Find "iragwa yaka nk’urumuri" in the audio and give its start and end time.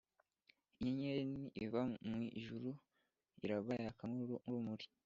3.43-4.85